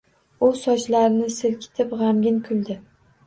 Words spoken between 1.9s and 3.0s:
g‘amgin kuldi.